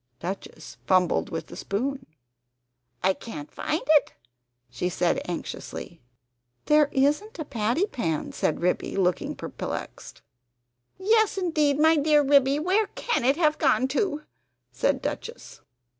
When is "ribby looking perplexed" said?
8.61-10.23